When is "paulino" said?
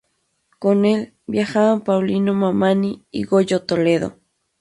1.81-2.33